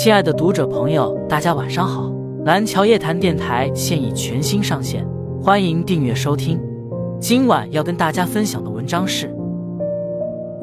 [0.00, 2.08] 亲爱的读者朋友，大家晚上好！
[2.44, 5.04] 蓝桥夜谈电台现已全新上线，
[5.42, 6.56] 欢迎订阅收听。
[7.18, 9.28] 今晚要跟大家分享的文章是：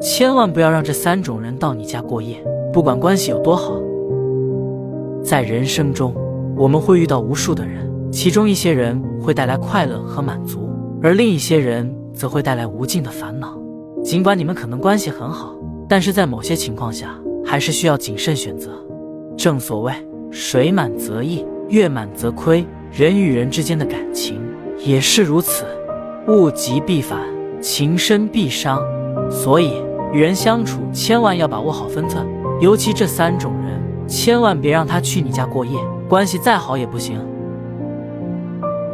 [0.00, 2.42] 千万不要让这三种人到你家过夜，
[2.72, 3.78] 不管关系有多好。
[5.22, 6.14] 在人生中，
[6.56, 10.66] 我们会遇到无数的人，其中一些人会带来快乐和满足，
[11.02, 13.54] 而另一些人则会带来无尽的烦恼。
[14.02, 15.54] 尽管你们可能关系很好，
[15.86, 18.70] 但是在某些情况下，还是需要谨慎选择。
[19.36, 19.92] 正所谓
[20.30, 24.40] 水满则溢，月满则亏，人与人之间的感情
[24.78, 25.64] 也是如此，
[26.26, 27.20] 物极必反，
[27.60, 28.80] 情深必伤。
[29.30, 32.26] 所以与人相处，千万要把握好分寸，
[32.60, 35.78] 尤其这三种人，千万别让他去你家过夜，
[36.08, 37.20] 关系再好也不行。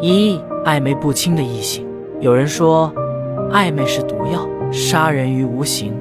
[0.01, 1.87] 一暧昧不清的异性，
[2.21, 2.93] 有人说，
[3.53, 5.95] 暧昧是毒药，杀人于无形，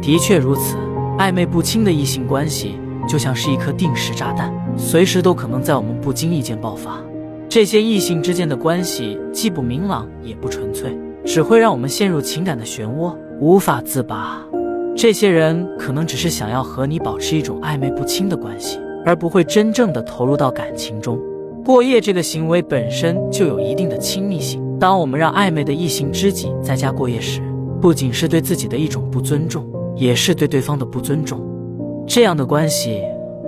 [0.00, 0.76] 的确如此。
[1.18, 2.78] 暧昧不清的异性关系。
[3.08, 7.00] 就像是一颗定时炸弹，随时都可能在我们不经意间爆发。
[7.48, 14.40] 这些异性之间的关系既不明朗也不纯粹，只会让我们陷入情感的漩涡，无法自拔。
[14.96, 21.18] 这些人可能只是想要和你保持一种暧昧不清的关系，而不会真正的投入到感情中。
[21.64, 24.62] 过夜这个行为本身就有一定的亲密性。
[24.78, 27.40] 当我们让暧昧的异性知己在家过夜时，
[27.80, 31.40] 不仅是对自己的一种不尊重，也是对对方的不尊重。
[32.12, 33.00] 这样的关系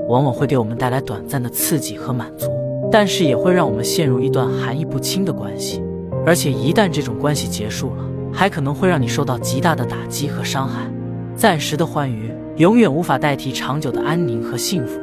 [0.07, 2.49] 往往会给我们带来短暂的刺激和满足，
[2.93, 5.83] 但是也会让我们陷入一段含义不清的关系。
[6.25, 10.89] 而且一旦这种关系结束了，还可能会让你受到极大的打击和伤害。
[11.35, 15.01] 暂时的欢愉永远无法代替长久的安宁和幸福。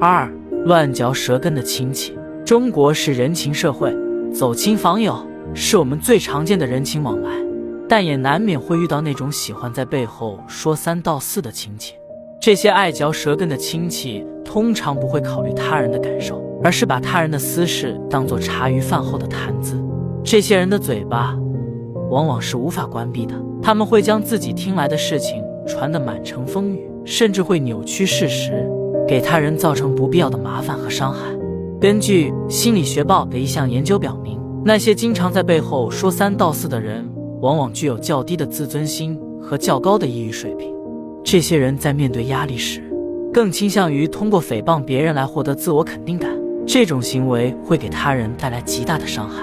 [0.00, 0.32] 二
[0.64, 3.94] 乱嚼舌根的亲戚，中国是人情社会，
[4.32, 5.14] 走亲访友
[5.52, 7.30] 是我们最常见的人情往来。
[7.92, 11.92] 但也难免会遇到那种喜欢在背后说三道四的亲戚。
[12.40, 19.78] 这些爱嚼舌根的亲戚，通常不会考虑他人的感受，而是把他人的私事当做茶余饭后的谈资。
[20.24, 21.36] 这些人的嘴巴，
[22.10, 23.34] 往往是无法关闭的。
[23.62, 28.66] 他们会将自己听来的事情传得满城风雨，甚至会扭曲事实，
[29.06, 31.20] 给他人造成不必要的麻烦和伤害。
[31.78, 37.06] 根据《心理学报》的一项研究表明，那些经常在背后说三道四的人。
[37.42, 40.72] 往往具有较低的自尊心和较高的抑郁水平。
[41.24, 42.80] 这些人在面对压力时，
[43.32, 46.30] 更倾向于通过诽谤别人来获得自我肯定感。
[46.64, 49.42] 这种行为会给他人带来极大的伤害。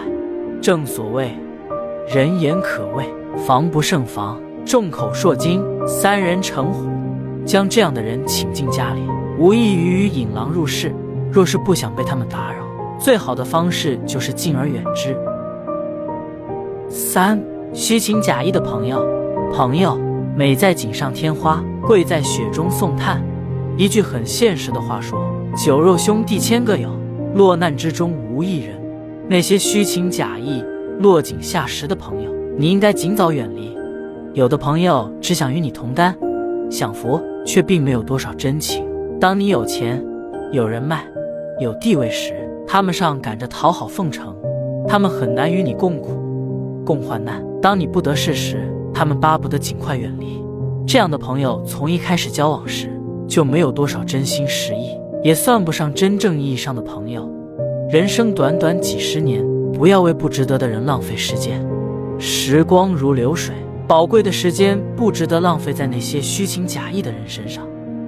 [0.62, 1.36] 正所谓
[2.08, 3.04] “人言可畏，
[3.46, 6.88] 防不胜防；众口铄金，三人成虎”。
[7.46, 9.02] 将这样的人请进家里，
[9.38, 10.94] 无异于引狼入室。
[11.30, 12.64] 若是不想被他们打扰，
[12.98, 15.18] 最好的方式就是敬而远之。
[16.90, 17.38] 三。
[17.72, 19.06] 虚情假意的朋友，
[19.53, 19.96] 朋友
[20.35, 23.22] 美在锦上添花，贵在雪中送炭。
[23.78, 25.19] 一句很现实的话说：
[25.56, 26.90] 酒肉兄弟千个有，
[27.35, 28.75] 落难之中无一人。
[29.28, 30.63] 那些虚情假意、
[31.00, 33.78] 落井下石的朋友，你应该尽早远离。
[34.34, 36.18] 有的朋友只想与你同甘，
[36.72, 38.84] 享福，却并没有多少真情。
[39.19, 40.03] 当你有钱、
[40.52, 41.06] 有人脉、
[41.59, 42.34] 有地位时，
[42.68, 44.35] 他们上赶着讨好奉承，
[44.88, 46.09] 他们很难与你共苦、
[46.90, 47.46] 共患难。
[47.62, 50.44] 当你不得势时，他们巴不得尽快远离。
[50.88, 52.90] 这样的朋友从一开始交往时
[53.28, 57.30] 就没有多少真心实意，也算不上真正意义上的朋友。
[57.92, 61.64] 人生短短几十年，不要为不值得的人浪费时间。
[62.18, 63.54] 时光如流水，
[63.88, 67.64] 宝贵的时间不值得浪费在那些虚情假意的人身上。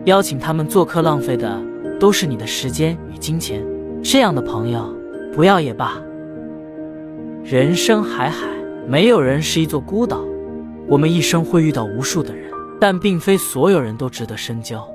[0.06, 1.62] 邀请他们做客，浪费的
[2.00, 3.64] 都是你的时间与金钱。
[4.02, 4.92] 这样的朋友，
[5.36, 6.02] 不要也罢。
[7.44, 8.48] 人生海海。
[8.88, 10.20] 没有人是一座孤岛，
[10.88, 14.86] 我们一生会遇到无数的人，但并非所有人都值得深交。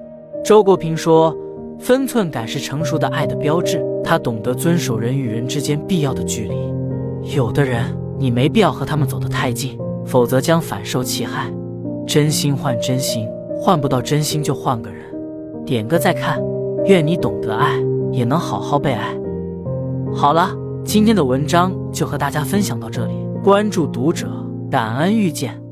[0.45, 1.35] 周国平说
[1.79, 7.35] ：“分寸感是成熟的爱的标志。”他懂得遵守人与人之间必要的距离。
[7.35, 7.85] 有的人，
[8.19, 11.53] 你没必要和他们走得太近，否则将反受其害。
[12.07, 13.27] 真心换真心，
[13.61, 15.05] 换不到真心就换个人。
[15.65, 16.41] 点个再看，
[16.85, 17.83] 愿你懂得爱，
[18.13, 19.13] 也能好好被爱。
[20.15, 20.51] 好了，
[20.85, 23.26] 今天的文章就和大家分享到这里。
[23.47, 25.66] 关注读者，感恩遇见。